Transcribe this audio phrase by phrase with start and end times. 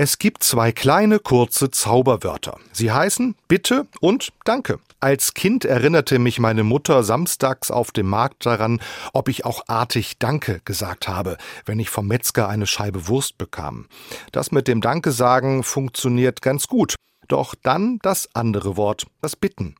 [0.00, 2.56] Es gibt zwei kleine, kurze Zauberwörter.
[2.70, 4.78] Sie heißen Bitte und Danke.
[5.00, 8.80] Als Kind erinnerte mich meine Mutter samstags auf dem Markt daran,
[9.12, 13.88] ob ich auch artig Danke gesagt habe, wenn ich vom Metzger eine Scheibe Wurst bekam.
[14.30, 16.94] Das mit dem Danke sagen funktioniert ganz gut.
[17.26, 19.74] Doch dann das andere Wort, das Bitten.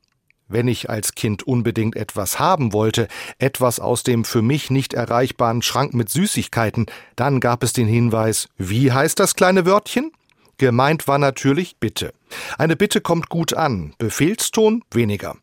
[0.49, 3.07] Wenn ich als Kind unbedingt etwas haben wollte,
[3.37, 8.49] etwas aus dem für mich nicht erreichbaren Schrank mit Süßigkeiten, dann gab es den Hinweis,
[8.57, 10.11] wie heißt das kleine Wörtchen?
[10.57, 12.13] Gemeint war natürlich Bitte.
[12.57, 15.37] Eine Bitte kommt gut an, Befehlston weniger.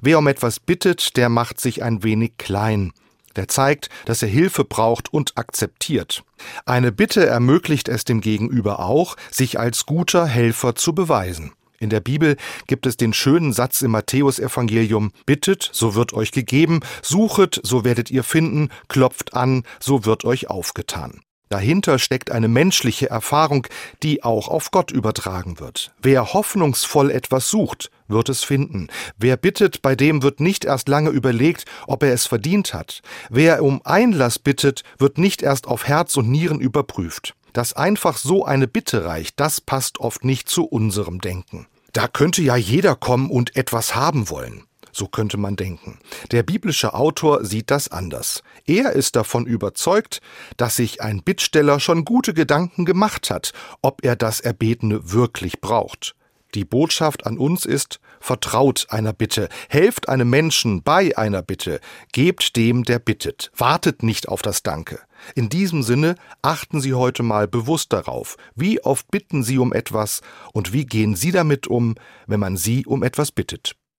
[0.00, 2.92] Wer um etwas bittet, der macht sich ein wenig klein.
[3.34, 6.22] Der zeigt, dass er Hilfe braucht und akzeptiert.
[6.64, 11.52] Eine Bitte ermöglicht es dem Gegenüber auch, sich als guter Helfer zu beweisen.
[11.78, 16.80] In der Bibel gibt es den schönen Satz im Matthäusevangelium: Bittet, so wird euch gegeben,
[17.02, 21.20] suchet, so werdet ihr finden, klopft an, so wird euch aufgetan.
[21.54, 23.66] Dahinter steckt eine menschliche Erfahrung,
[24.02, 25.92] die auch auf Gott übertragen wird.
[26.02, 28.88] Wer hoffnungsvoll etwas sucht, wird es finden.
[29.18, 33.02] Wer bittet, bei dem wird nicht erst lange überlegt, ob er es verdient hat.
[33.30, 37.34] Wer um Einlass bittet, wird nicht erst auf Herz und Nieren überprüft.
[37.52, 41.68] Dass einfach so eine Bitte reicht, das passt oft nicht zu unserem Denken.
[41.94, 44.64] Da könnte ja jeder kommen und etwas haben wollen.
[44.90, 45.98] So könnte man denken.
[46.32, 48.42] Der biblische Autor sieht das anders.
[48.66, 50.20] Er ist davon überzeugt,
[50.56, 56.16] dass sich ein Bittsteller schon gute Gedanken gemacht hat, ob er das Erbetene wirklich braucht.
[56.54, 61.80] Die Botschaft an uns ist, vertraut einer Bitte, helft einem Menschen bei einer Bitte,
[62.12, 65.00] gebt dem, der bittet, wartet nicht auf das Danke.
[65.34, 70.20] In diesem Sinne achten Sie heute mal bewusst darauf, wie oft bitten Sie um etwas
[70.52, 71.96] und wie gehen Sie damit um,
[72.26, 73.74] wenn man Sie um etwas bittet.